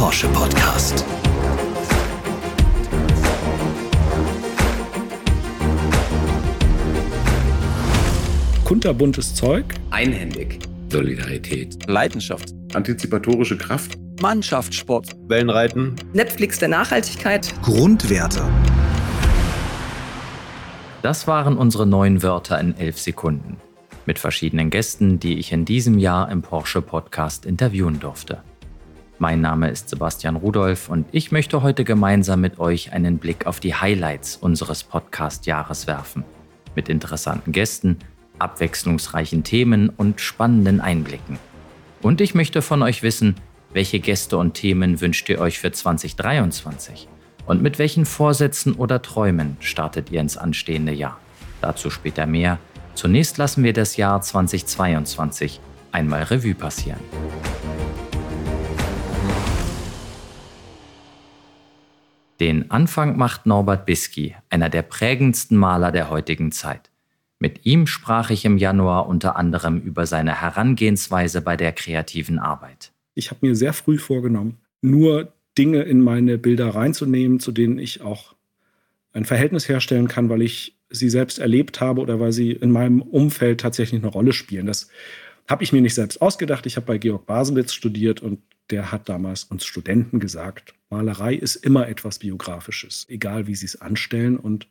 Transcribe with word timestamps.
Porsche 0.00 0.28
Podcast. 0.28 1.04
Kunterbuntes 8.64 9.34
Zeug. 9.34 9.66
Einhändig. 9.90 10.60
Solidarität. 10.88 11.86
Leidenschaft. 11.86 12.54
Antizipatorische 12.72 13.58
Kraft. 13.58 13.98
Mannschaftssport. 14.22 15.10
Wellenreiten. 15.28 15.96
Netflix 16.14 16.58
der 16.58 16.68
Nachhaltigkeit. 16.68 17.52
Grundwerte. 17.60 18.48
Das 21.02 21.26
waren 21.26 21.58
unsere 21.58 21.86
neun 21.86 22.22
Wörter 22.22 22.58
in 22.58 22.74
elf 22.74 22.98
Sekunden. 22.98 23.58
Mit 24.06 24.18
verschiedenen 24.18 24.70
Gästen, 24.70 25.20
die 25.20 25.38
ich 25.38 25.52
in 25.52 25.66
diesem 25.66 25.98
Jahr 25.98 26.30
im 26.30 26.40
Porsche 26.40 26.80
Podcast 26.80 27.44
interviewen 27.44 28.00
durfte. 28.00 28.42
Mein 29.22 29.42
Name 29.42 29.68
ist 29.68 29.90
Sebastian 29.90 30.34
Rudolph 30.34 30.88
und 30.88 31.06
ich 31.12 31.30
möchte 31.30 31.60
heute 31.60 31.84
gemeinsam 31.84 32.40
mit 32.40 32.58
euch 32.58 32.94
einen 32.94 33.18
Blick 33.18 33.44
auf 33.44 33.60
die 33.60 33.74
Highlights 33.74 34.36
unseres 34.36 34.82
Podcast-Jahres 34.82 35.86
werfen. 35.86 36.24
Mit 36.74 36.88
interessanten 36.88 37.52
Gästen, 37.52 37.98
abwechslungsreichen 38.38 39.44
Themen 39.44 39.90
und 39.90 40.22
spannenden 40.22 40.80
Einblicken. 40.80 41.38
Und 42.00 42.22
ich 42.22 42.34
möchte 42.34 42.62
von 42.62 42.82
euch 42.82 43.02
wissen, 43.02 43.34
welche 43.74 44.00
Gäste 44.00 44.38
und 44.38 44.54
Themen 44.54 45.02
wünscht 45.02 45.28
ihr 45.28 45.38
euch 45.38 45.58
für 45.58 45.70
2023? 45.70 47.06
Und 47.44 47.60
mit 47.60 47.78
welchen 47.78 48.06
Vorsätzen 48.06 48.72
oder 48.72 49.02
Träumen 49.02 49.58
startet 49.60 50.10
ihr 50.10 50.22
ins 50.22 50.38
anstehende 50.38 50.92
Jahr? 50.92 51.18
Dazu 51.60 51.90
später 51.90 52.24
mehr. 52.24 52.58
Zunächst 52.94 53.36
lassen 53.36 53.64
wir 53.64 53.74
das 53.74 53.98
Jahr 53.98 54.22
2022 54.22 55.60
einmal 55.92 56.22
Revue 56.22 56.54
passieren. 56.54 57.00
Den 62.40 62.70
Anfang 62.70 63.18
macht 63.18 63.44
Norbert 63.44 63.84
Bisky, 63.84 64.34
einer 64.48 64.70
der 64.70 64.80
prägendsten 64.80 65.58
Maler 65.58 65.92
der 65.92 66.08
heutigen 66.08 66.52
Zeit. 66.52 66.90
Mit 67.38 67.66
ihm 67.66 67.86
sprach 67.86 68.30
ich 68.30 68.46
im 68.46 68.56
Januar 68.56 69.08
unter 69.08 69.36
anderem 69.36 69.78
über 69.80 70.06
seine 70.06 70.40
Herangehensweise 70.40 71.42
bei 71.42 71.58
der 71.58 71.72
kreativen 71.72 72.38
Arbeit. 72.38 72.92
Ich 73.14 73.30
habe 73.30 73.46
mir 73.46 73.54
sehr 73.54 73.74
früh 73.74 73.98
vorgenommen, 73.98 74.56
nur 74.80 75.34
Dinge 75.58 75.82
in 75.82 76.00
meine 76.00 76.38
Bilder 76.38 76.74
reinzunehmen, 76.74 77.40
zu 77.40 77.52
denen 77.52 77.78
ich 77.78 78.00
auch 78.00 78.34
ein 79.12 79.26
Verhältnis 79.26 79.68
herstellen 79.68 80.08
kann, 80.08 80.30
weil 80.30 80.40
ich 80.40 80.78
sie 80.88 81.10
selbst 81.10 81.38
erlebt 81.38 81.82
habe 81.82 82.00
oder 82.00 82.20
weil 82.20 82.32
sie 82.32 82.52
in 82.52 82.70
meinem 82.70 83.02
Umfeld 83.02 83.60
tatsächlich 83.60 84.00
eine 84.00 84.10
Rolle 84.10 84.32
spielen. 84.32 84.64
Das 84.64 84.88
habe 85.46 85.62
ich 85.62 85.72
mir 85.72 85.82
nicht 85.82 85.94
selbst 85.94 86.22
ausgedacht. 86.22 86.64
Ich 86.64 86.76
habe 86.76 86.86
bei 86.86 86.96
Georg 86.96 87.26
Baselitz 87.26 87.74
studiert 87.74 88.22
und 88.22 88.40
der 88.70 88.92
hat 88.92 89.08
damals 89.08 89.44
uns 89.44 89.64
Studenten 89.64 90.20
gesagt, 90.20 90.74
Malerei 90.90 91.34
ist 91.34 91.56
immer 91.56 91.88
etwas 91.88 92.18
Biografisches, 92.18 93.06
egal 93.08 93.46
wie 93.46 93.54
sie 93.54 93.66
es 93.66 93.80
anstellen. 93.80 94.36
Und 94.36 94.68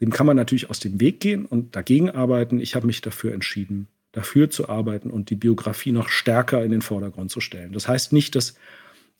dem 0.00 0.10
kann 0.10 0.26
man 0.26 0.36
natürlich 0.36 0.70
aus 0.70 0.80
dem 0.80 1.00
Weg 1.00 1.20
gehen 1.20 1.46
und 1.46 1.76
dagegen 1.76 2.10
arbeiten. 2.10 2.60
Ich 2.60 2.74
habe 2.74 2.86
mich 2.86 3.00
dafür 3.00 3.32
entschieden, 3.32 3.88
dafür 4.12 4.50
zu 4.50 4.68
arbeiten 4.68 5.10
und 5.10 5.30
die 5.30 5.36
Biografie 5.36 5.92
noch 5.92 6.08
stärker 6.08 6.64
in 6.64 6.72
den 6.72 6.82
Vordergrund 6.82 7.30
zu 7.30 7.40
stellen. 7.40 7.72
Das 7.72 7.86
heißt 7.86 8.12
nicht, 8.12 8.34
dass 8.34 8.54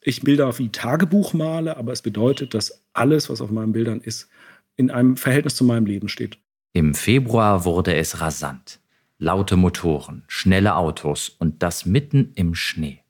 ich 0.00 0.22
Bilder 0.22 0.58
wie 0.58 0.70
Tagebuch 0.70 1.32
male, 1.32 1.76
aber 1.76 1.92
es 1.92 2.02
bedeutet, 2.02 2.52
dass 2.52 2.84
alles, 2.92 3.30
was 3.30 3.40
auf 3.40 3.50
meinen 3.50 3.72
Bildern 3.72 4.00
ist, 4.00 4.28
in 4.76 4.90
einem 4.90 5.16
Verhältnis 5.16 5.54
zu 5.54 5.64
meinem 5.64 5.86
Leben 5.86 6.08
steht. 6.08 6.38
Im 6.72 6.94
Februar 6.94 7.64
wurde 7.64 7.94
es 7.94 8.20
rasant. 8.20 8.80
Laute 9.18 9.56
Motoren, 9.56 10.24
schnelle 10.26 10.74
Autos 10.74 11.28
und 11.28 11.62
das 11.62 11.86
mitten 11.86 12.32
im 12.34 12.56
Schnee. 12.56 13.03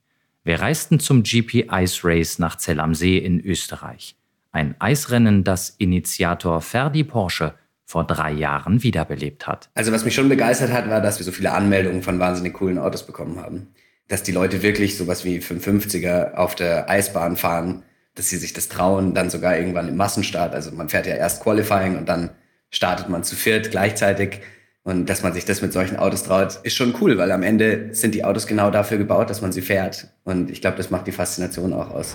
Wir 0.46 0.60
reisten 0.60 1.00
zum 1.00 1.22
GP 1.22 1.70
Ice 1.72 2.00
Race 2.04 2.38
nach 2.38 2.58
Zell 2.58 2.78
am 2.78 2.94
See 2.94 3.16
in 3.16 3.40
Österreich. 3.40 4.14
Ein 4.52 4.74
Eisrennen, 4.78 5.42
das 5.42 5.70
Initiator 5.78 6.60
Ferdi 6.60 7.02
Porsche 7.02 7.54
vor 7.86 8.06
drei 8.06 8.30
Jahren 8.30 8.82
wiederbelebt 8.82 9.46
hat. 9.46 9.70
Also 9.74 9.90
was 9.90 10.04
mich 10.04 10.14
schon 10.14 10.28
begeistert 10.28 10.70
hat, 10.70 10.90
war, 10.90 11.00
dass 11.00 11.18
wir 11.18 11.24
so 11.24 11.32
viele 11.32 11.52
Anmeldungen 11.52 12.02
von 12.02 12.18
wahnsinnig 12.18 12.52
coolen 12.52 12.76
Autos 12.76 13.06
bekommen 13.06 13.40
haben. 13.40 13.68
Dass 14.08 14.22
die 14.22 14.32
Leute 14.32 14.62
wirklich 14.62 14.98
sowas 14.98 15.24
wie 15.24 15.38
550er 15.38 16.34
auf 16.34 16.54
der 16.54 16.90
Eisbahn 16.90 17.38
fahren, 17.38 17.82
dass 18.14 18.28
sie 18.28 18.36
sich 18.36 18.52
das 18.52 18.68
trauen, 18.68 19.14
dann 19.14 19.30
sogar 19.30 19.56
irgendwann 19.56 19.88
im 19.88 19.96
Massenstart. 19.96 20.54
Also 20.54 20.72
man 20.72 20.90
fährt 20.90 21.06
ja 21.06 21.14
erst 21.14 21.42
Qualifying 21.42 21.96
und 21.96 22.06
dann 22.06 22.28
startet 22.68 23.08
man 23.08 23.24
zu 23.24 23.34
viert 23.34 23.70
gleichzeitig. 23.70 24.40
Und 24.86 25.08
dass 25.08 25.22
man 25.22 25.32
sich 25.32 25.46
das 25.46 25.62
mit 25.62 25.72
solchen 25.72 25.96
Autos 25.96 26.24
traut, 26.24 26.60
ist 26.62 26.76
schon 26.76 26.94
cool, 27.00 27.16
weil 27.16 27.32
am 27.32 27.42
Ende 27.42 27.88
sind 27.92 28.14
die 28.14 28.22
Autos 28.22 28.46
genau 28.46 28.70
dafür 28.70 28.98
gebaut, 28.98 29.30
dass 29.30 29.40
man 29.40 29.50
sie 29.50 29.62
fährt. 29.62 30.08
Und 30.24 30.50
ich 30.50 30.60
glaube, 30.60 30.76
das 30.76 30.90
macht 30.90 31.06
die 31.06 31.12
Faszination 31.12 31.72
auch 31.72 31.90
aus. 31.90 32.14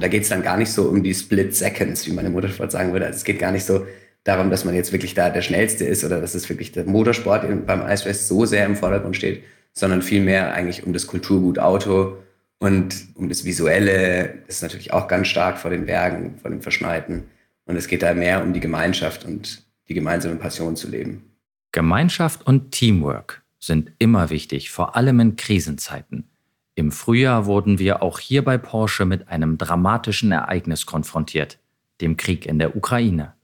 Da 0.00 0.08
geht 0.08 0.24
es 0.24 0.28
dann 0.28 0.42
gar 0.42 0.56
nicht 0.56 0.72
so 0.72 0.88
um 0.88 1.04
die 1.04 1.14
Split 1.14 1.54
Seconds, 1.54 2.04
wie 2.08 2.12
meine 2.12 2.30
Motorsport 2.30 2.72
sagen 2.72 2.92
würde. 2.92 3.06
Also 3.06 3.18
es 3.18 3.24
geht 3.24 3.38
gar 3.38 3.52
nicht 3.52 3.64
so 3.64 3.86
darum, 4.24 4.50
dass 4.50 4.64
man 4.64 4.74
jetzt 4.74 4.92
wirklich 4.92 5.14
da 5.14 5.30
der 5.30 5.42
Schnellste 5.42 5.84
ist 5.84 6.02
oder 6.02 6.20
dass 6.20 6.34
es 6.34 6.48
wirklich 6.48 6.72
der 6.72 6.84
Motorsport 6.84 7.44
beim 7.66 7.88
Ice 7.88 8.06
Race 8.06 8.26
so 8.26 8.44
sehr 8.44 8.66
im 8.66 8.74
Vordergrund 8.74 9.16
steht, 9.16 9.44
sondern 9.72 10.02
vielmehr 10.02 10.52
eigentlich 10.52 10.84
um 10.84 10.92
das 10.92 11.06
Kulturgut 11.06 11.60
Auto 11.60 12.16
und 12.58 13.06
um 13.14 13.28
das 13.28 13.44
Visuelle. 13.44 14.34
Das 14.46 14.56
ist 14.56 14.62
natürlich 14.62 14.92
auch 14.92 15.06
ganz 15.06 15.28
stark 15.28 15.58
vor 15.58 15.70
den 15.70 15.86
Bergen, 15.86 16.38
vor 16.42 16.50
dem 16.50 16.60
Verschneiten. 16.60 17.24
Und 17.66 17.76
es 17.76 17.86
geht 17.86 18.02
da 18.02 18.14
mehr 18.14 18.42
um 18.42 18.52
die 18.52 18.60
Gemeinschaft 18.60 19.24
und 19.24 19.67
die 19.88 19.94
gemeinsame 19.94 20.36
Passion 20.36 20.76
zu 20.76 20.88
leben. 20.88 21.24
Gemeinschaft 21.72 22.46
und 22.46 22.72
Teamwork 22.72 23.42
sind 23.58 23.92
immer 23.98 24.30
wichtig, 24.30 24.70
vor 24.70 24.96
allem 24.96 25.20
in 25.20 25.36
Krisenzeiten. 25.36 26.30
Im 26.74 26.92
Frühjahr 26.92 27.46
wurden 27.46 27.78
wir 27.78 28.02
auch 28.02 28.20
hier 28.20 28.44
bei 28.44 28.56
Porsche 28.56 29.04
mit 29.04 29.28
einem 29.28 29.58
dramatischen 29.58 30.30
Ereignis 30.30 30.86
konfrontiert, 30.86 31.58
dem 32.00 32.16
Krieg 32.16 32.46
in 32.46 32.58
der 32.58 32.76
Ukraine. 32.76 33.34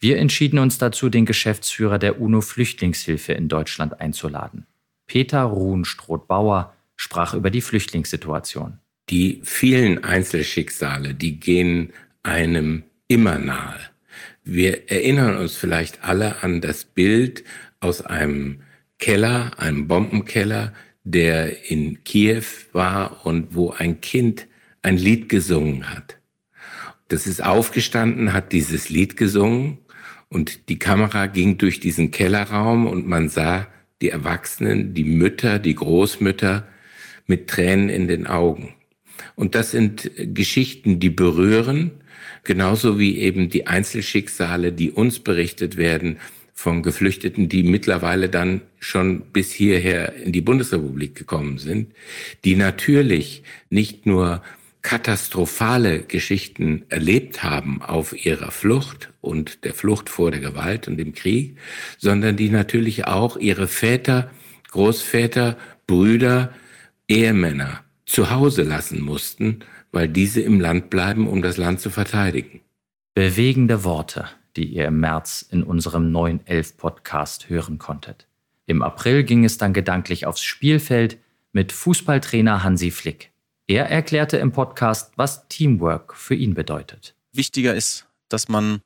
Wir 0.00 0.18
entschieden 0.18 0.58
uns 0.58 0.78
dazu, 0.78 1.08
den 1.08 1.26
Geschäftsführer 1.26 1.98
der 1.98 2.20
UNO-Flüchtlingshilfe 2.20 3.32
in 3.32 3.48
Deutschland 3.48 4.00
einzuladen. 4.00 4.66
Peter 5.06 5.42
Ruhenstroth-Bauer 5.42 6.72
sprach 6.96 7.34
über 7.34 7.50
die 7.50 7.60
Flüchtlingssituation. 7.60 8.78
Die 9.10 9.40
vielen 9.42 10.04
Einzelschicksale, 10.04 11.14
die 11.14 11.40
gehen 11.40 11.92
einem 12.22 12.84
immer 13.08 13.38
nahe. 13.38 13.78
Wir 14.50 14.90
erinnern 14.90 15.36
uns 15.36 15.56
vielleicht 15.56 16.04
alle 16.04 16.42
an 16.42 16.62
das 16.62 16.86
Bild 16.86 17.44
aus 17.80 18.00
einem 18.00 18.62
Keller, 18.98 19.50
einem 19.58 19.88
Bombenkeller, 19.88 20.72
der 21.04 21.70
in 21.70 22.02
Kiew 22.02 22.44
war 22.72 23.26
und 23.26 23.54
wo 23.54 23.72
ein 23.72 24.00
Kind 24.00 24.46
ein 24.80 24.96
Lied 24.96 25.28
gesungen 25.28 25.90
hat. 25.90 26.16
Das 27.08 27.26
ist 27.26 27.44
aufgestanden, 27.44 28.32
hat 28.32 28.52
dieses 28.52 28.88
Lied 28.88 29.18
gesungen 29.18 29.80
und 30.30 30.70
die 30.70 30.78
Kamera 30.78 31.26
ging 31.26 31.58
durch 31.58 31.78
diesen 31.78 32.10
Kellerraum 32.10 32.86
und 32.86 33.06
man 33.06 33.28
sah 33.28 33.68
die 34.00 34.08
Erwachsenen, 34.08 34.94
die 34.94 35.04
Mütter, 35.04 35.58
die 35.58 35.74
Großmütter 35.74 36.66
mit 37.26 37.48
Tränen 37.48 37.90
in 37.90 38.08
den 38.08 38.26
Augen. 38.26 38.72
Und 39.34 39.54
das 39.54 39.72
sind 39.72 40.10
Geschichten, 40.16 41.00
die 41.00 41.10
berühren, 41.10 41.90
genauso 42.44 42.98
wie 42.98 43.18
eben 43.18 43.48
die 43.48 43.66
Einzelschicksale, 43.66 44.72
die 44.72 44.90
uns 44.90 45.18
berichtet 45.20 45.76
werden, 45.76 46.18
von 46.58 46.82
Geflüchteten, 46.82 47.48
die 47.48 47.62
mittlerweile 47.62 48.28
dann 48.28 48.62
schon 48.80 49.20
bis 49.32 49.52
hierher 49.52 50.16
in 50.16 50.32
die 50.32 50.40
Bundesrepublik 50.40 51.14
gekommen 51.14 51.58
sind, 51.58 51.92
die 52.44 52.56
natürlich 52.56 53.44
nicht 53.70 54.06
nur 54.06 54.42
katastrophale 54.82 56.00
Geschichten 56.00 56.84
erlebt 56.88 57.44
haben 57.44 57.80
auf 57.80 58.24
ihrer 58.26 58.50
Flucht 58.50 59.12
und 59.20 59.64
der 59.64 59.72
Flucht 59.72 60.08
vor 60.08 60.32
der 60.32 60.40
Gewalt 60.40 60.88
und 60.88 60.96
dem 60.96 61.14
Krieg, 61.14 61.56
sondern 61.96 62.36
die 62.36 62.48
natürlich 62.48 63.06
auch 63.06 63.36
ihre 63.36 63.68
Väter, 63.68 64.28
Großväter, 64.72 65.56
Brüder, 65.86 66.52
Ehemänner 67.06 67.84
zu 68.04 68.30
Hause 68.30 68.64
lassen 68.64 69.00
mussten, 69.00 69.60
weil 69.92 70.08
diese 70.08 70.40
im 70.40 70.60
Land 70.60 70.90
bleiben, 70.90 71.28
um 71.28 71.42
das 71.42 71.56
Land 71.56 71.80
zu 71.80 71.90
verteidigen. 71.90 72.60
Bewegende 73.14 73.84
Worte 73.84 74.28
die 74.58 74.74
ihr 74.74 74.86
im 74.86 74.98
März 75.00 75.46
in 75.48 75.62
unserem 75.62 76.10
neuen 76.10 76.44
Elf-Podcast 76.46 77.48
hören 77.48 77.78
konntet. 77.78 78.26
Im 78.66 78.82
April 78.82 79.22
ging 79.22 79.44
es 79.44 79.56
dann 79.56 79.72
gedanklich 79.72 80.26
aufs 80.26 80.42
Spielfeld 80.42 81.18
mit 81.52 81.72
Fußballtrainer 81.72 82.64
Hansi 82.64 82.90
Flick. 82.90 83.30
Er 83.68 83.88
erklärte 83.88 84.36
im 84.38 84.50
Podcast, 84.50 85.12
was 85.16 85.46
Teamwork 85.48 86.14
für 86.14 86.34
ihn 86.34 86.54
bedeutet. 86.54 87.14
Wichtiger 87.32 87.74
ist, 87.74 88.06
dass 88.28 88.48
man 88.48 88.82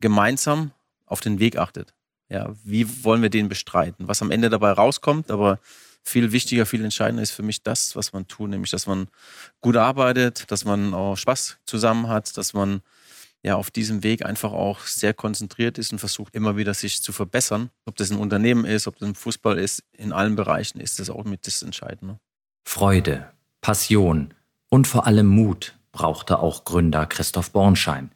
gemeinsam 0.00 0.70
auf 1.04 1.20
den 1.20 1.40
Weg 1.40 1.56
achtet. 1.58 1.94
Ja, 2.28 2.54
wie 2.62 3.04
wollen 3.04 3.22
wir 3.22 3.30
den 3.30 3.48
bestreiten? 3.48 4.06
Was 4.06 4.22
am 4.22 4.30
Ende 4.30 4.50
dabei 4.50 4.70
rauskommt, 4.70 5.30
aber 5.30 5.58
viel 6.04 6.32
wichtiger, 6.32 6.66
viel 6.66 6.84
entscheidender 6.84 7.22
ist 7.22 7.32
für 7.32 7.42
mich 7.42 7.62
das, 7.62 7.94
was 7.96 8.12
man 8.12 8.26
tut, 8.26 8.50
nämlich 8.50 8.70
dass 8.70 8.86
man 8.86 9.08
gut 9.60 9.76
arbeitet, 9.76 10.50
dass 10.50 10.64
man 10.64 10.94
auch 10.94 11.16
Spaß 11.16 11.58
zusammen 11.66 12.08
hat, 12.08 12.36
dass 12.36 12.54
man 12.54 12.82
ja 13.42 13.54
auf 13.56 13.70
diesem 13.70 14.02
Weg 14.02 14.24
einfach 14.24 14.52
auch 14.52 14.80
sehr 14.80 15.14
konzentriert 15.14 15.78
ist 15.78 15.92
und 15.92 15.98
versucht 15.98 16.34
immer 16.34 16.56
wieder 16.56 16.74
sich 16.74 17.02
zu 17.02 17.12
verbessern. 17.12 17.70
Ob 17.86 17.96
das 17.96 18.10
ein 18.10 18.18
Unternehmen 18.18 18.64
ist, 18.64 18.86
ob 18.86 18.98
das 18.98 19.08
ein 19.08 19.14
Fußball 19.14 19.58
ist, 19.58 19.84
in 19.92 20.12
allen 20.12 20.36
Bereichen 20.36 20.80
ist 20.80 20.98
das 20.98 21.10
auch 21.10 21.24
mit 21.24 21.46
das 21.46 21.62
Entscheidende. 21.62 22.18
Freude, 22.64 23.30
Passion 23.60 24.34
und 24.68 24.86
vor 24.86 25.06
allem 25.06 25.26
Mut 25.26 25.78
brauchte 25.92 26.38
auch 26.40 26.64
Gründer 26.64 27.06
Christoph 27.06 27.50
Bornschein. 27.52 28.10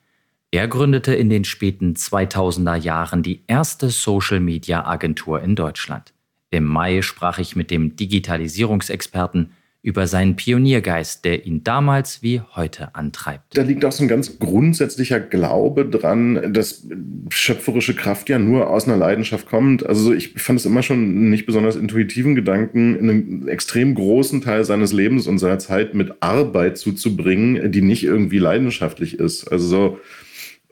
Er 0.50 0.68
gründete 0.68 1.14
in 1.14 1.30
den 1.30 1.44
späten 1.44 1.94
2000er 1.94 2.76
Jahren 2.76 3.22
die 3.22 3.42
erste 3.46 3.88
Social-Media-Agentur 3.88 5.40
in 5.40 5.56
Deutschland. 5.56 6.12
Im 6.52 6.64
Mai 6.64 7.00
sprach 7.00 7.38
ich 7.38 7.56
mit 7.56 7.70
dem 7.70 7.96
Digitalisierungsexperten 7.96 9.52
über 9.80 10.06
seinen 10.06 10.36
Pioniergeist, 10.36 11.24
der 11.24 11.44
ihn 11.44 11.64
damals 11.64 12.22
wie 12.22 12.40
heute 12.54 12.94
antreibt. 12.94 13.56
Da 13.56 13.62
liegt 13.62 13.84
auch 13.84 13.90
so 13.90 14.04
ein 14.04 14.08
ganz 14.08 14.38
grundsätzlicher 14.38 15.18
Glaube 15.18 15.86
dran, 15.86 16.52
dass 16.52 16.86
schöpferische 17.30 17.94
Kraft 17.94 18.28
ja 18.28 18.38
nur 18.38 18.70
aus 18.70 18.86
einer 18.86 18.96
Leidenschaft 18.96 19.48
kommt. 19.48 19.84
Also 19.84 20.12
ich 20.12 20.34
fand 20.34 20.60
es 20.60 20.66
immer 20.66 20.84
schon 20.84 21.30
nicht 21.30 21.46
besonders 21.46 21.74
intuitiven 21.74 22.36
Gedanken, 22.36 22.96
einen 22.98 23.48
extrem 23.48 23.94
großen 23.94 24.42
Teil 24.42 24.64
seines 24.64 24.92
Lebens 24.92 25.26
und 25.26 25.38
seiner 25.38 25.58
Zeit 25.58 25.94
mit 25.94 26.12
Arbeit 26.20 26.78
zuzubringen, 26.78 27.72
die 27.72 27.82
nicht 27.82 28.04
irgendwie 28.04 28.38
leidenschaftlich 28.38 29.18
ist. 29.18 29.48
Also 29.50 29.66
so, 29.66 29.98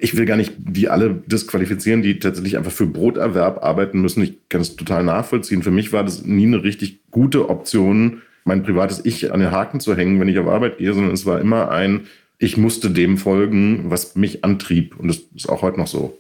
ich 0.00 0.16
will 0.16 0.24
gar 0.24 0.36
nicht 0.36 0.54
die 0.58 0.88
alle 0.88 1.14
disqualifizieren, 1.14 2.02
die 2.02 2.18
tatsächlich 2.18 2.56
einfach 2.56 2.72
für 2.72 2.86
Broterwerb 2.86 3.62
arbeiten 3.62 4.00
müssen. 4.00 4.22
Ich 4.22 4.48
kann 4.48 4.60
es 4.60 4.76
total 4.76 5.04
nachvollziehen. 5.04 5.62
Für 5.62 5.70
mich 5.70 5.92
war 5.92 6.04
das 6.04 6.24
nie 6.24 6.46
eine 6.46 6.62
richtig 6.62 7.00
gute 7.10 7.50
Option, 7.50 8.22
mein 8.44 8.62
privates 8.62 9.04
Ich 9.04 9.32
an 9.32 9.40
den 9.40 9.50
Haken 9.50 9.80
zu 9.80 9.94
hängen, 9.94 10.18
wenn 10.18 10.28
ich 10.28 10.38
auf 10.38 10.48
Arbeit 10.48 10.78
gehe, 10.78 10.94
sondern 10.94 11.12
es 11.12 11.26
war 11.26 11.40
immer 11.40 11.70
ein, 11.70 12.06
ich 12.38 12.56
musste 12.56 12.90
dem 12.90 13.18
folgen, 13.18 13.90
was 13.90 14.16
mich 14.16 14.42
antrieb. 14.44 14.98
Und 14.98 15.08
das 15.08 15.18
ist 15.34 15.48
auch 15.48 15.60
heute 15.60 15.78
noch 15.78 15.86
so. 15.86 16.18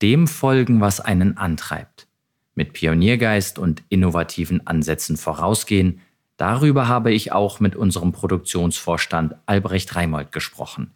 Dem 0.00 0.28
folgen, 0.28 0.80
was 0.80 1.00
einen 1.00 1.36
antreibt. 1.36 2.06
Mit 2.54 2.72
Pioniergeist 2.72 3.58
und 3.58 3.82
innovativen 3.88 4.64
Ansätzen 4.66 5.16
vorausgehen, 5.16 6.00
darüber 6.36 6.86
habe 6.86 7.12
ich 7.12 7.32
auch 7.32 7.58
mit 7.58 7.74
unserem 7.74 8.12
Produktionsvorstand 8.12 9.34
Albrecht 9.46 9.96
Reimold 9.96 10.30
gesprochen. 10.30 10.92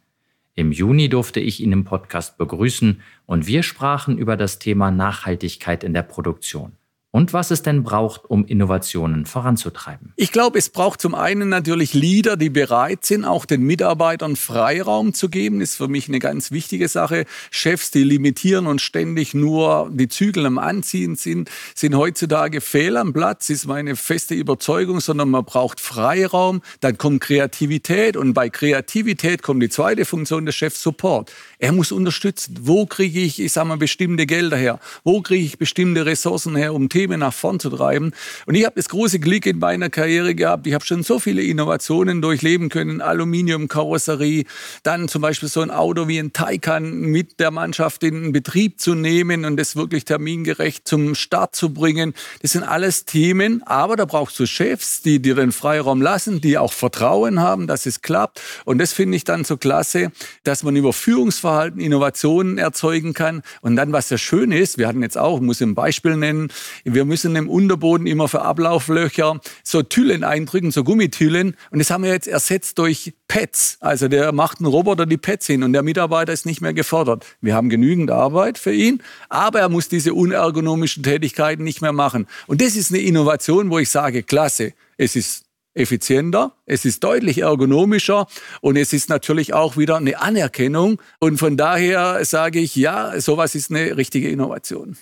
Im 0.55 0.71
Juni 0.71 1.09
durfte 1.09 1.39
ich 1.39 1.61
ihn 1.61 1.71
im 1.71 1.83
Podcast 1.83 2.37
begrüßen 2.37 3.01
und 3.25 3.47
wir 3.47 3.63
sprachen 3.63 4.17
über 4.17 4.37
das 4.37 4.59
Thema 4.59 4.91
Nachhaltigkeit 4.91 5.83
in 5.83 5.93
der 5.93 6.03
Produktion 6.03 6.73
und 7.13 7.31
was 7.31 7.51
es 7.51 7.61
denn 7.61 7.83
braucht, 7.83 8.25
um 8.25 8.43
Innovationen 8.43 9.27
voranzutreiben. 9.27 10.13
Ich 10.15 10.31
glaube, 10.31 10.57
es 10.57 10.69
braucht 10.69 10.99
zum 10.99 11.13
einen 11.13 11.47
natürlich 11.47 11.93
Leader, 11.93 12.37
die 12.37 12.49
bereit 12.49 13.05
sind, 13.05 13.23
auch 13.23 13.45
den 13.45 13.61
Mitarbeitern 13.61 14.35
Freiraum 14.35 15.13
zu 15.13 15.29
geben. 15.29 15.61
Ist 15.61 15.75
für 15.75 15.87
mich 15.87 16.07
eine 16.07 16.17
ganz 16.17 16.49
wichtige 16.49 16.87
Sache. 16.87 17.25
Chefs, 17.51 17.91
die 17.91 18.03
limitieren 18.03 18.65
und 18.65 18.81
ständig 18.81 19.35
nur 19.35 19.91
die 19.93 20.07
Zügel 20.07 20.47
am 20.47 20.57
Anziehen 20.57 21.15
sind, 21.15 21.51
sind 21.75 21.95
heutzutage 21.95 22.61
fehl 22.61 22.97
am 22.97 23.13
Platz, 23.13 23.51
ist 23.51 23.67
meine 23.67 23.95
feste 23.95 24.33
Überzeugung, 24.33 24.99
sondern 24.99 25.29
man 25.29 25.45
braucht 25.45 25.81
Freiraum, 25.81 26.63
dann 26.79 26.97
kommt 26.97 27.21
Kreativität 27.21 28.17
und 28.17 28.33
bei 28.33 28.49
Kreativität 28.49 29.43
kommt 29.43 29.61
die 29.61 29.69
zweite 29.69 30.05
Funktion 30.05 30.47
des 30.47 30.55
Chefs 30.55 30.81
Support. 30.81 31.31
Er 31.63 31.71
muss 31.71 31.91
unterstützen. 31.91 32.57
Wo 32.61 32.85
kriege 32.85 33.21
ich, 33.21 33.39
ich 33.39 33.53
sage 33.53 33.67
mal, 33.67 33.77
bestimmte 33.77 34.25
Gelder 34.25 34.57
her? 34.57 34.79
Wo 35.03 35.21
kriege 35.21 35.45
ich 35.45 35.57
bestimmte 35.57 36.05
Ressourcen 36.05 36.55
her, 36.55 36.73
um 36.73 36.89
Themen 36.89 37.03
Themen 37.03 37.19
nach 37.19 37.33
vorn 37.33 37.59
zu 37.59 37.69
treiben. 37.69 38.11
Und 38.45 38.55
ich 38.55 38.65
habe 38.65 38.75
das 38.75 38.87
große 38.87 39.19
Glück 39.19 39.45
in 39.45 39.59
meiner 39.59 39.89
Karriere 39.89 40.35
gehabt. 40.35 40.65
Ich 40.67 40.73
habe 40.73 40.85
schon 40.85 41.03
so 41.03 41.19
viele 41.19 41.41
Innovationen 41.41 42.21
durchleben 42.21 42.69
können. 42.69 43.01
Aluminiumkarosserie, 43.01 44.45
dann 44.83 45.09
zum 45.09 45.21
Beispiel 45.21 45.49
so 45.49 45.61
ein 45.61 45.69
Auto 45.69 46.07
wie 46.07 46.17
ein 46.17 46.31
Taycan 46.31 47.01
mit 47.01 47.41
der 47.41 47.51
Mannschaft 47.51 48.03
in 48.03 48.31
Betrieb 48.31 48.79
zu 48.79 48.95
nehmen 48.95 49.43
und 49.43 49.57
das 49.57 49.75
wirklich 49.75 50.05
termingerecht 50.05 50.87
zum 50.87 51.13
Start 51.13 51.55
zu 51.55 51.73
bringen. 51.73 52.13
Das 52.41 52.51
sind 52.51 52.63
alles 52.63 53.03
Themen, 53.03 53.61
aber 53.63 53.97
da 53.97 54.05
brauchst 54.05 54.39
du 54.39 54.45
Chefs, 54.45 55.01
die 55.01 55.21
dir 55.21 55.35
den 55.35 55.51
Freiraum 55.51 56.01
lassen, 56.01 56.39
die 56.39 56.57
auch 56.57 56.73
Vertrauen 56.73 57.41
haben, 57.41 57.67
dass 57.67 57.85
es 57.85 58.01
klappt. 58.01 58.41
Und 58.63 58.77
das 58.79 58.93
finde 58.93 59.17
ich 59.17 59.25
dann 59.25 59.43
so 59.43 59.57
klasse, 59.57 60.11
dass 60.43 60.63
man 60.63 60.75
über 60.77 60.93
Führungsverhalten 60.93 61.52
Innovationen 61.61 62.57
erzeugen 62.57 63.13
kann. 63.13 63.41
Und 63.61 63.75
dann, 63.75 63.91
was 63.91 64.09
sehr 64.09 64.17
schön 64.17 64.51
ist, 64.51 64.77
wir 64.77 64.87
hatten 64.87 65.01
jetzt 65.01 65.17
auch, 65.17 65.39
muss 65.39 65.61
ein 65.61 65.75
Beispiel 65.75 66.15
nennen, 66.15 66.49
wir 66.83 67.05
müssen 67.05 67.35
im 67.35 67.49
Unterboden 67.49 68.07
immer 68.07 68.27
für 68.27 68.41
Ablauflöcher 68.41 69.39
so 69.63 69.83
Tüllen 69.83 70.23
eindrücken, 70.23 70.71
so 70.71 70.83
Gummitüllen. 70.83 71.55
Und 71.71 71.79
das 71.79 71.89
haben 71.89 72.03
wir 72.03 72.11
jetzt 72.11 72.27
ersetzt 72.27 72.77
durch 72.79 73.13
Pads. 73.27 73.77
Also 73.79 74.07
der 74.07 74.31
macht 74.31 74.59
einen 74.59 74.67
Roboter 74.67 75.05
die 75.05 75.17
Pads 75.17 75.47
hin 75.47 75.63
und 75.63 75.73
der 75.73 75.83
Mitarbeiter 75.83 76.33
ist 76.33 76.45
nicht 76.45 76.61
mehr 76.61 76.73
gefordert. 76.73 77.25
Wir 77.41 77.55
haben 77.55 77.69
genügend 77.69 78.11
Arbeit 78.11 78.57
für 78.57 78.73
ihn, 78.73 79.01
aber 79.29 79.59
er 79.59 79.69
muss 79.69 79.89
diese 79.89 80.13
unergonomischen 80.13 81.03
Tätigkeiten 81.03 81.63
nicht 81.63 81.81
mehr 81.81 81.93
machen. 81.93 82.27
Und 82.47 82.61
das 82.61 82.75
ist 82.75 82.91
eine 82.91 83.01
Innovation, 83.01 83.69
wo 83.69 83.79
ich 83.79 83.89
sage, 83.89 84.23
klasse. 84.23 84.73
Es 84.97 85.15
ist 85.15 85.45
effizienter, 85.73 86.55
es 86.65 86.85
ist 86.85 87.03
deutlich 87.03 87.39
ergonomischer 87.39 88.27
und 88.61 88.77
es 88.77 88.93
ist 88.93 89.09
natürlich 89.09 89.53
auch 89.53 89.77
wieder 89.77 89.97
eine 89.97 90.21
Anerkennung. 90.21 91.01
Und 91.19 91.37
von 91.37 91.57
daher 91.57 92.23
sage 92.25 92.59
ich, 92.59 92.75
ja, 92.75 93.19
sowas 93.19 93.55
ist 93.55 93.71
eine 93.71 93.97
richtige 93.97 94.29
Innovation. 94.29 94.97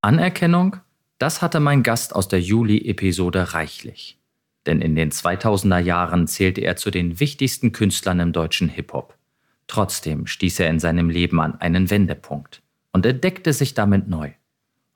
Anerkennung 0.00 0.76
das 1.18 1.42
hatte 1.42 1.58
mein 1.58 1.82
Gast 1.82 2.14
aus 2.14 2.28
der 2.28 2.40
Juli-Episode 2.40 3.52
reichlich. 3.52 4.18
Denn 4.66 4.80
in 4.80 4.94
den 4.94 5.10
2000er 5.10 5.78
Jahren 5.78 6.28
zählte 6.28 6.60
er 6.60 6.76
zu 6.76 6.90
den 6.90 7.18
wichtigsten 7.18 7.72
Künstlern 7.72 8.20
im 8.20 8.32
deutschen 8.32 8.68
Hip-Hop. 8.68 9.16
Trotzdem 9.66 10.26
stieß 10.26 10.60
er 10.60 10.70
in 10.70 10.78
seinem 10.78 11.10
Leben 11.10 11.40
an 11.40 11.60
einen 11.60 11.90
Wendepunkt 11.90 12.62
und 12.92 13.04
entdeckte 13.04 13.52
sich 13.52 13.74
damit 13.74 14.08
neu. 14.08 14.30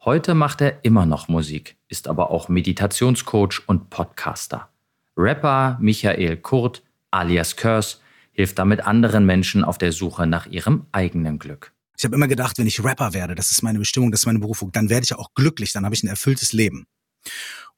Heute 0.05 0.35
macht 0.35 0.61
er 0.61 0.85
immer 0.85 1.06
noch 1.06 1.29
Musik, 1.29 1.76
ist 1.88 2.09
aber 2.09 2.31
auch 2.31 2.49
Meditationscoach 2.49 3.62
und 3.67 3.91
Podcaster. 3.91 4.69
Rapper 5.17 5.79
Michael 5.81 6.37
Kurt 6.38 6.82
alias 7.11 7.56
Curse 7.56 7.99
hilft 8.32 8.59
damit 8.59 8.81
anderen 8.87 9.26
Menschen 9.26 9.64
auf 9.64 9.79
der 9.79 9.93
Suche 9.93 10.26
nach 10.26 10.47
ihrem 10.47 10.87
eigenen 10.93 11.38
Glück. 11.38 11.73
Ich 11.97 12.05
habe 12.05 12.17
immer 12.17 12.29
gedacht, 12.29 12.59
wenn 12.59 12.67
ich 12.67 12.82
Rapper 12.82 13.12
werde, 13.12 13.35
das 13.35 13.50
ist 13.50 13.62
meine 13.62 13.79
Bestimmung, 13.79 14.11
das 14.11 14.23
ist 14.23 14.26
meine 14.26 14.38
Berufung, 14.38 14.73
dann 14.73 14.88
werde 14.88 15.05
ich 15.05 15.14
auch 15.14 15.35
glücklich, 15.35 15.73
dann 15.73 15.85
habe 15.85 15.94
ich 15.94 16.03
ein 16.03 16.09
erfülltes 16.09 16.53
Leben. 16.53 16.87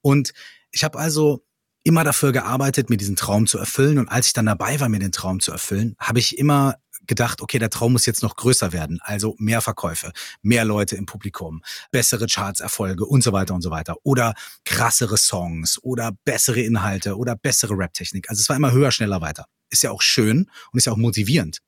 Und 0.01 0.33
ich 0.71 0.85
habe 0.85 0.99
also 0.99 1.45
immer 1.83 2.05
dafür 2.05 2.33
gearbeitet, 2.33 2.89
mir 2.89 2.97
diesen 2.97 3.17
Traum 3.17 3.47
zu 3.47 3.59
erfüllen. 3.59 3.99
Und 3.99 4.09
als 4.09 4.29
ich 4.29 4.33
dann 4.33 4.47
dabei 4.47 4.81
war, 4.81 4.89
mir 4.89 4.99
den 4.99 5.13
Traum 5.13 5.41
zu 5.41 5.53
erfüllen, 5.53 5.95
habe 5.99 6.19
ich 6.19 6.39
immer 6.39 6.77
gedacht, 7.07 7.41
okay, 7.41 7.59
der 7.59 7.71
Traum 7.71 7.93
muss 7.93 8.07
jetzt 8.07 8.23
noch 8.23 8.37
größer 8.37 8.73
werden. 8.73 9.01
Also 9.03 9.35
mehr 9.39 9.61
Verkäufe, 9.61 10.13
mehr 10.43 10.65
Leute 10.65 10.97
im 10.97 11.07
Publikum, 11.07 11.63
bessere 11.91 12.27
Charts-Erfolge 12.27 13.05
und 13.05 13.23
so 13.23 13.33
weiter 13.33 13.55
und 13.55 13.63
so 13.63 13.71
weiter. 13.71 13.97
Oder 14.03 14.35
krassere 14.65 15.17
Songs 15.17 15.79
oder 15.83 16.13
bessere 16.25 16.61
Inhalte 16.61 17.17
oder 17.17 17.37
bessere 17.37 17.75
Rap-Technik. 17.77 18.31
Also 18.31 18.41
es 18.41 18.49
war 18.49 18.57
immer 18.57 18.73
höher, 18.73 18.91
schneller, 18.91 19.21
weiter. 19.21 19.47
Ist 19.71 19.83
ja 19.83 19.91
auch 19.91 20.03
schön 20.03 20.51
und 20.73 20.79
ist 20.79 20.87
ja 20.87 20.93
auch 20.93 20.97
motivierend. 20.97 21.59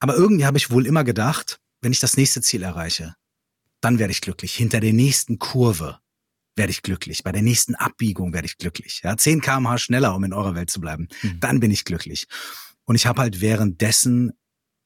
Aber 0.00 0.14
irgendwie 0.14 0.46
habe 0.46 0.58
ich 0.58 0.70
wohl 0.70 0.86
immer 0.86 1.04
gedacht, 1.04 1.60
wenn 1.80 1.92
ich 1.92 2.00
das 2.00 2.16
nächste 2.16 2.40
Ziel 2.40 2.62
erreiche, 2.62 3.14
dann 3.80 3.98
werde 3.98 4.12
ich 4.12 4.20
glücklich. 4.20 4.54
Hinter 4.54 4.80
der 4.80 4.92
nächsten 4.92 5.38
Kurve 5.38 5.98
werde 6.56 6.70
ich 6.72 6.82
glücklich. 6.82 7.22
Bei 7.22 7.32
der 7.32 7.42
nächsten 7.42 7.74
Abbiegung 7.74 8.32
werde 8.32 8.46
ich 8.46 8.58
glücklich. 8.58 9.02
Ja, 9.04 9.16
10 9.16 9.40
kmh 9.40 9.78
schneller, 9.78 10.14
um 10.14 10.24
in 10.24 10.32
eurer 10.32 10.54
Welt 10.54 10.70
zu 10.70 10.80
bleiben. 10.80 11.08
Mhm. 11.22 11.40
Dann 11.40 11.60
bin 11.60 11.70
ich 11.70 11.84
glücklich. 11.84 12.26
Und 12.84 12.96
ich 12.96 13.06
habe 13.06 13.20
halt 13.20 13.40
währenddessen 13.40 14.32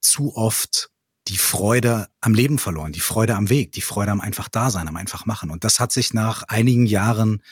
zu 0.02 0.36
oft 0.36 0.90
die 1.28 1.36
Freude 1.38 2.08
am 2.20 2.34
Leben 2.34 2.58
verloren, 2.58 2.92
die 2.92 3.00
Freude 3.00 3.36
am 3.36 3.48
Weg, 3.48 3.72
die 3.72 3.80
Freude 3.80 4.10
am 4.10 4.20
einfach 4.20 4.48
Dasein, 4.48 4.88
am 4.88 4.96
einfach 4.96 5.24
machen. 5.24 5.50
Und 5.50 5.64
das 5.64 5.78
hat 5.78 5.92
sich 5.92 6.12
nach 6.12 6.42
einigen 6.44 6.86
Jahren 6.86 7.42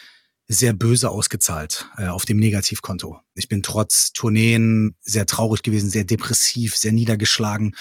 sehr 0.49 0.73
böse 0.73 1.11
ausgezahlt 1.11 1.88
äh, 1.97 2.09
auf 2.09 2.25
dem 2.25 2.38
Negativkonto. 2.38 3.21
Ich 3.35 3.49
bin 3.49 3.62
trotz 3.62 4.12
Tourneen 4.12 4.97
sehr 5.00 5.25
traurig 5.25 5.62
gewesen, 5.62 5.90
sehr 5.90 6.02
depressiv, 6.02 6.76
sehr 6.76 6.90
niedergeschlagen 6.90 7.76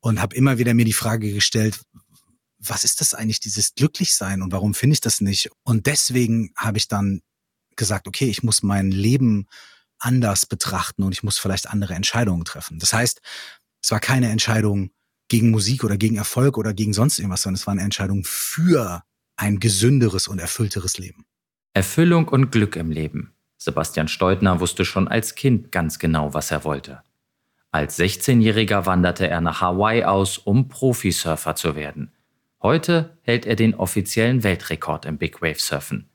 und 0.00 0.20
habe 0.20 0.36
immer 0.36 0.58
wieder 0.58 0.74
mir 0.74 0.84
die 0.84 0.92
Frage 0.92 1.32
gestellt, 1.32 1.80
was 2.58 2.84
ist 2.84 3.00
das 3.00 3.14
eigentlich, 3.14 3.40
dieses 3.40 3.74
Glücklichsein 3.74 4.42
und 4.42 4.52
warum 4.52 4.74
finde 4.74 4.94
ich 4.94 5.00
das 5.00 5.22
nicht? 5.22 5.48
Und 5.62 5.86
deswegen 5.86 6.52
habe 6.56 6.76
ich 6.76 6.88
dann 6.88 7.22
gesagt, 7.74 8.06
okay, 8.06 8.26
ich 8.26 8.42
muss 8.42 8.62
mein 8.62 8.90
Leben 8.90 9.46
anders 9.98 10.44
betrachten 10.44 11.02
und 11.02 11.12
ich 11.12 11.22
muss 11.22 11.38
vielleicht 11.38 11.68
andere 11.68 11.94
Entscheidungen 11.94 12.44
treffen. 12.44 12.78
Das 12.78 12.92
heißt, 12.92 13.22
es 13.82 13.90
war 13.90 14.00
keine 14.00 14.30
Entscheidung 14.30 14.90
gegen 15.28 15.50
Musik 15.50 15.84
oder 15.84 15.96
gegen 15.96 16.16
Erfolg 16.16 16.58
oder 16.58 16.74
gegen 16.74 16.92
sonst 16.92 17.18
irgendwas, 17.18 17.42
sondern 17.42 17.56
es 17.56 17.66
war 17.66 17.72
eine 17.72 17.82
Entscheidung 17.82 18.24
für 18.24 19.02
ein 19.36 19.60
gesünderes 19.60 20.28
und 20.28 20.38
erfüllteres 20.38 20.98
Leben. 20.98 21.24
Erfüllung 21.72 22.28
und 22.28 22.50
Glück 22.50 22.76
im 22.76 22.90
Leben. 22.90 23.32
Sebastian 23.56 24.08
Steutner 24.08 24.60
wusste 24.60 24.84
schon 24.84 25.06
als 25.08 25.34
Kind 25.34 25.70
ganz 25.70 25.98
genau, 25.98 26.34
was 26.34 26.50
er 26.50 26.64
wollte. 26.64 27.02
Als 27.70 27.98
16-Jähriger 27.98 28.86
wanderte 28.86 29.28
er 29.28 29.40
nach 29.40 29.60
Hawaii 29.60 30.04
aus, 30.04 30.38
um 30.38 30.68
Profisurfer 30.68 31.54
zu 31.54 31.76
werden. 31.76 32.10
Heute 32.62 33.16
hält 33.22 33.46
er 33.46 33.56
den 33.56 33.74
offiziellen 33.74 34.42
Weltrekord 34.42 35.06
im 35.06 35.16
Big 35.16 35.40
Wave 35.40 35.60
Surfen. 35.60 36.08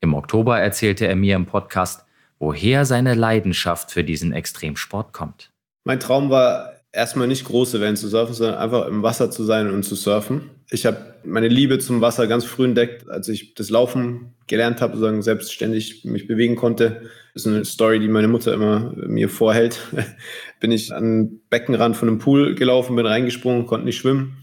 Im 0.00 0.14
Oktober 0.14 0.58
erzählte 0.58 1.06
er 1.06 1.16
mir 1.16 1.36
im 1.36 1.46
Podcast, 1.46 2.04
woher 2.38 2.84
seine 2.84 3.14
Leidenschaft 3.14 3.92
für 3.92 4.04
diesen 4.04 4.32
Extremsport 4.32 5.12
kommt. 5.12 5.52
Mein 5.84 6.00
Traum 6.00 6.28
war 6.28 6.75
erstmal 6.96 7.28
nicht 7.28 7.44
große 7.44 7.80
Wellen 7.80 7.96
zu 7.96 8.08
surfen, 8.08 8.34
sondern 8.34 8.56
einfach 8.56 8.88
im 8.88 9.02
Wasser 9.02 9.30
zu 9.30 9.44
sein 9.44 9.70
und 9.70 9.84
zu 9.84 9.94
surfen. 9.94 10.50
Ich 10.70 10.86
habe 10.86 11.14
meine 11.24 11.48
Liebe 11.48 11.78
zum 11.78 12.00
Wasser 12.00 12.26
ganz 12.26 12.44
früh 12.44 12.64
entdeckt, 12.64 13.08
als 13.08 13.28
ich 13.28 13.54
das 13.54 13.70
Laufen 13.70 14.34
gelernt 14.46 14.80
habe, 14.80 14.94
sozusagen 14.94 15.22
selbstständig 15.22 16.04
mich 16.04 16.26
bewegen 16.26 16.56
konnte. 16.56 17.02
Das 17.34 17.44
ist 17.44 17.52
eine 17.52 17.64
Story, 17.64 18.00
die 18.00 18.08
meine 18.08 18.28
Mutter 18.28 18.54
immer 18.54 18.94
mir 18.96 19.28
vorhält. 19.28 19.78
bin 20.60 20.72
ich 20.72 20.92
an 20.92 21.04
den 21.04 21.40
Beckenrand 21.50 21.96
von 21.96 22.08
einem 22.08 22.18
Pool 22.18 22.54
gelaufen, 22.54 22.96
bin 22.96 23.06
reingesprungen, 23.06 23.66
konnte 23.66 23.84
nicht 23.84 23.98
schwimmen, 23.98 24.38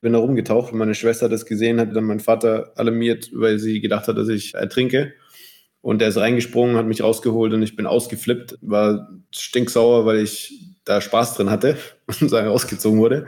bin 0.00 0.12
da 0.12 0.20
rumgetaucht. 0.20 0.72
Meine 0.72 0.94
Schwester 0.94 1.28
das 1.28 1.44
gesehen 1.44 1.80
hat, 1.80 1.94
dann 1.94 2.04
mein 2.04 2.20
Vater 2.20 2.72
alarmiert, 2.76 3.30
weil 3.34 3.58
sie 3.58 3.80
gedacht 3.80 4.06
hat, 4.06 4.16
dass 4.16 4.28
ich 4.28 4.54
ertrinke. 4.54 5.12
Und 5.80 6.00
der 6.00 6.08
ist 6.08 6.16
reingesprungen, 6.16 6.76
hat 6.76 6.86
mich 6.86 7.02
rausgeholt 7.02 7.52
und 7.52 7.62
ich 7.62 7.76
bin 7.76 7.86
ausgeflippt, 7.86 8.58
war 8.60 9.08
stinksauer, 9.30 10.06
weil 10.06 10.18
ich 10.18 10.65
da 10.86 11.02
Spaß 11.02 11.34
drin 11.34 11.50
hatte 11.50 11.76
und 12.20 12.32
rausgezogen 12.32 12.98
wurde. 12.98 13.26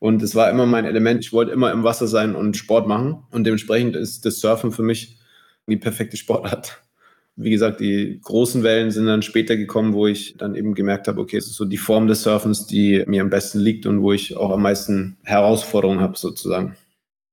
Und 0.00 0.22
es 0.22 0.34
war 0.34 0.50
immer 0.50 0.66
mein 0.66 0.84
Element. 0.84 1.24
Ich 1.24 1.32
wollte 1.32 1.52
immer 1.52 1.70
im 1.72 1.84
Wasser 1.84 2.08
sein 2.08 2.34
und 2.34 2.56
Sport 2.56 2.88
machen. 2.88 3.22
Und 3.30 3.44
dementsprechend 3.44 3.94
ist 3.96 4.26
das 4.26 4.40
Surfen 4.40 4.72
für 4.72 4.82
mich 4.82 5.18
die 5.66 5.76
perfekte 5.76 6.16
Sportart. 6.16 6.82
Wie 7.36 7.50
gesagt, 7.50 7.80
die 7.80 8.20
großen 8.22 8.62
Wellen 8.62 8.90
sind 8.90 9.06
dann 9.06 9.22
später 9.22 9.56
gekommen, 9.56 9.92
wo 9.92 10.06
ich 10.06 10.36
dann 10.36 10.54
eben 10.54 10.74
gemerkt 10.74 11.08
habe, 11.08 11.20
okay, 11.20 11.36
es 11.36 11.46
ist 11.46 11.56
so 11.56 11.64
die 11.64 11.78
Form 11.78 12.06
des 12.06 12.22
Surfens, 12.22 12.66
die 12.66 13.02
mir 13.06 13.22
am 13.22 13.30
besten 13.30 13.58
liegt 13.58 13.86
und 13.86 14.02
wo 14.02 14.12
ich 14.12 14.36
auch 14.36 14.50
am 14.50 14.62
meisten 14.62 15.16
Herausforderungen 15.24 16.00
habe, 16.00 16.16
sozusagen. 16.16 16.76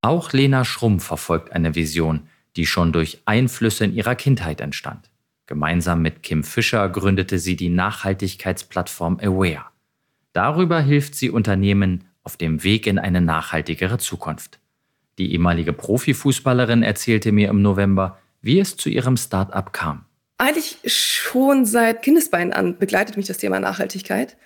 Auch 0.01 0.33
Lena 0.33 0.65
Schrumm 0.65 0.99
verfolgt 0.99 1.51
eine 1.51 1.75
Vision, 1.75 2.21
die 2.55 2.65
schon 2.65 2.91
durch 2.91 3.21
Einflüsse 3.25 3.85
in 3.85 3.93
ihrer 3.93 4.15
Kindheit 4.15 4.59
entstand. 4.59 5.10
Gemeinsam 5.51 6.01
mit 6.01 6.23
Kim 6.23 6.45
Fischer 6.45 6.87
gründete 6.87 7.37
sie 7.37 7.57
die 7.57 7.67
Nachhaltigkeitsplattform 7.67 9.19
Aware. 9.21 9.65
Darüber 10.31 10.79
hilft 10.79 11.13
sie 11.13 11.29
Unternehmen 11.29 12.05
auf 12.23 12.37
dem 12.37 12.63
Weg 12.63 12.87
in 12.87 12.97
eine 12.97 13.19
nachhaltigere 13.19 13.97
Zukunft. 13.97 14.59
Die 15.17 15.33
ehemalige 15.33 15.73
Profifußballerin 15.73 16.83
erzählte 16.83 17.33
mir 17.33 17.49
im 17.49 17.61
November, 17.61 18.17
wie 18.41 18.61
es 18.61 18.77
zu 18.77 18.87
ihrem 18.87 19.17
Start-up 19.17 19.73
kam. 19.73 20.05
Eigentlich 20.37 20.77
schon 20.85 21.65
seit 21.65 22.01
Kindesbeinen 22.01 22.53
an 22.53 22.77
begleitet 22.77 23.17
mich 23.17 23.27
das 23.27 23.37
Thema 23.37 23.59
Nachhaltigkeit. 23.59 24.37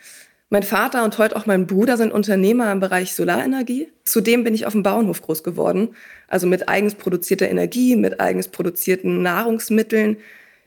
Mein 0.50 0.64
Vater 0.64 1.04
und 1.04 1.20
heute 1.20 1.36
auch 1.36 1.46
mein 1.46 1.68
Bruder 1.68 1.98
sind 1.98 2.14
Unternehmer 2.14 2.72
im 2.72 2.80
Bereich 2.80 3.14
Solarenergie. 3.14 3.90
Zudem 4.06 4.44
bin 4.44 4.56
ich 4.56 4.66
auf 4.66 4.74
dem 4.74 4.82
Bauernhof 4.82 5.22
groß 5.22 5.44
geworden, 5.44 5.90
also 6.28 6.48
mit 6.48 6.68
eigens 6.68 6.96
produzierter 6.96 7.48
Energie, 7.48 7.96
mit 7.96 8.20
eigens 8.20 8.48
produzierten 8.48 9.22
Nahrungsmitteln. 9.22 10.18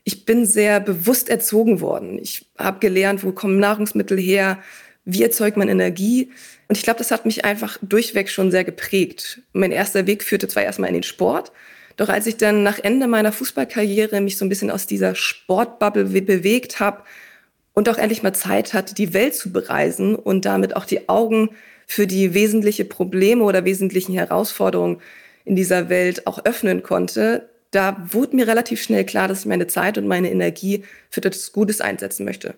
Ich 0.09 0.25
bin 0.25 0.47
sehr 0.47 0.81
bewusst 0.81 1.29
erzogen 1.29 1.83
worden. 1.83 2.19
Ich 2.19 2.47
habe 2.57 2.79
gelernt, 2.79 3.25
wo 3.25 3.33
kommen 3.33 3.61
Nahrungsmittel 3.61 4.17
her, 4.19 4.59
wie 5.05 5.23
erzeugt 5.23 5.59
man 5.59 5.69
Energie. 5.69 6.31
Und 6.67 6.79
ich 6.79 6.83
glaube, 6.83 6.97
das 6.97 7.11
hat 7.11 7.27
mich 7.27 7.45
einfach 7.45 7.77
durchweg 7.83 8.31
schon 8.31 8.51
sehr 8.51 8.65
geprägt. 8.65 9.43
Mein 9.53 9.71
erster 9.71 10.07
Weg 10.07 10.25
führte 10.25 10.49
zwar 10.49 10.63
erstmal 10.63 10.89
in 10.89 10.95
den 10.95 11.03
Sport, 11.03 11.53
doch 11.99 12.09
als 12.09 12.27
ich 12.27 12.39
dann 12.39 12.63
nach 12.63 12.79
Ende 12.79 13.07
meiner 13.07 13.33
Fußballkarriere 13.33 14.23
mich 14.23 14.39
so 14.39 14.47
ein 14.47 14.49
bisschen 14.49 14.71
aus 14.71 14.87
dieser 14.87 15.15
Sportbubble 15.15 16.07
bewegt 16.07 16.81
habe, 16.81 17.03
und 17.75 17.91
auch 17.91 17.99
endlich 17.99 18.23
mal 18.23 18.33
Zeit 18.33 18.73
hat, 18.73 18.97
die 18.97 19.13
Welt 19.13 19.35
zu 19.35 19.53
bereisen 19.53 20.17
und 20.17 20.47
damit 20.47 20.75
auch 20.75 20.87
die 20.87 21.11
Augen 21.11 21.51
für 21.87 22.07
die 22.07 22.33
wesentlichen 22.33 22.89
Probleme 22.89 23.45
oder 23.45 23.67
wesentlichen 23.67 24.15
Herausforderungen 24.15 25.03
in 25.45 25.55
dieser 25.55 25.91
Welt 25.91 26.27
auch 26.27 26.45
öffnen 26.47 26.83
konnte, 26.83 27.48
da 27.71 27.97
wurde 28.13 28.37
mir 28.37 28.47
relativ 28.47 28.81
schnell 28.83 29.05
klar, 29.05 29.29
dass 29.29 29.41
ich 29.41 29.47
meine 29.47 29.67
Zeit 29.67 29.99
und 29.99 30.07
meine 30.07 30.31
Energie 30.31 30.85
für 31.11 31.21
das 31.21 31.53
Gutes 31.53 31.81
einsetzen 31.81 32.25
möchte. 32.25 32.55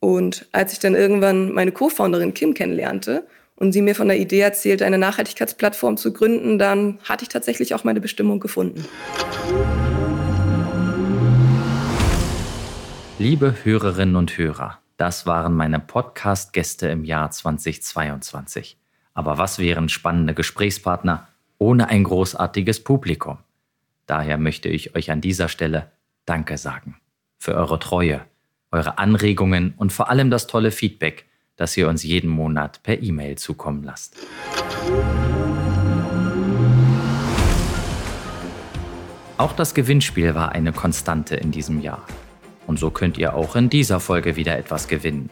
Und 0.00 0.46
als 0.52 0.72
ich 0.72 0.78
dann 0.78 0.94
irgendwann 0.94 1.52
meine 1.52 1.72
Co-Founderin 1.72 2.32
Kim 2.32 2.54
kennenlernte 2.54 3.26
und 3.56 3.72
sie 3.72 3.82
mir 3.82 3.94
von 3.94 4.08
der 4.08 4.18
Idee 4.18 4.40
erzählte, 4.40 4.86
eine 4.86 4.96
Nachhaltigkeitsplattform 4.98 5.96
zu 5.96 6.12
gründen, 6.12 6.58
dann 6.58 6.98
hatte 7.04 7.24
ich 7.24 7.28
tatsächlich 7.28 7.74
auch 7.74 7.84
meine 7.84 8.00
Bestimmung 8.00 8.40
gefunden. 8.40 8.86
Liebe 13.18 13.54
Hörerinnen 13.64 14.16
und 14.16 14.38
Hörer, 14.38 14.78
das 14.96 15.26
waren 15.26 15.54
meine 15.54 15.80
Podcast-Gäste 15.80 16.88
im 16.88 17.04
Jahr 17.04 17.32
2022. 17.32 18.78
Aber 19.12 19.36
was 19.36 19.58
wären 19.58 19.88
spannende 19.88 20.32
Gesprächspartner 20.32 21.26
ohne 21.58 21.88
ein 21.88 22.04
großartiges 22.04 22.84
Publikum? 22.84 23.38
Daher 24.08 24.38
möchte 24.38 24.70
ich 24.70 24.96
euch 24.96 25.10
an 25.10 25.20
dieser 25.20 25.48
Stelle 25.48 25.92
Danke 26.24 26.56
sagen 26.56 26.96
für 27.38 27.54
eure 27.54 27.78
Treue, 27.78 28.22
eure 28.72 28.96
Anregungen 28.96 29.74
und 29.76 29.92
vor 29.92 30.08
allem 30.08 30.30
das 30.30 30.46
tolle 30.46 30.70
Feedback, 30.70 31.26
das 31.56 31.76
ihr 31.76 31.90
uns 31.90 32.02
jeden 32.04 32.30
Monat 32.30 32.82
per 32.82 33.02
E-Mail 33.02 33.36
zukommen 33.36 33.84
lasst. 33.84 34.16
Auch 39.36 39.52
das 39.52 39.74
Gewinnspiel 39.74 40.34
war 40.34 40.52
eine 40.52 40.72
Konstante 40.72 41.36
in 41.36 41.52
diesem 41.52 41.82
Jahr. 41.82 42.06
Und 42.66 42.78
so 42.78 42.90
könnt 42.90 43.18
ihr 43.18 43.34
auch 43.34 43.56
in 43.56 43.68
dieser 43.68 44.00
Folge 44.00 44.36
wieder 44.36 44.56
etwas 44.56 44.88
gewinnen. 44.88 45.28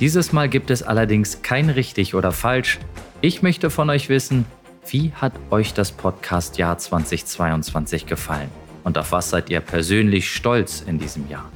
Dieses 0.00 0.32
Mal 0.32 0.48
gibt 0.48 0.70
es 0.70 0.82
allerdings 0.82 1.42
kein 1.42 1.70
richtig 1.70 2.16
oder 2.16 2.32
falsch. 2.32 2.80
Ich 3.20 3.42
möchte 3.42 3.70
von 3.70 3.88
euch 3.88 4.08
wissen, 4.08 4.46
wie 4.92 5.12
hat 5.12 5.32
euch 5.50 5.74
das 5.74 5.90
Podcast-Jahr 5.92 6.78
2022 6.78 8.06
gefallen? 8.06 8.48
Und 8.84 8.96
auf 8.98 9.12
was 9.12 9.30
seid 9.30 9.48
ihr 9.50 9.60
persönlich 9.60 10.30
stolz 10.30 10.80
in 10.80 10.98
diesem 10.98 11.28
Jahr? 11.28 11.50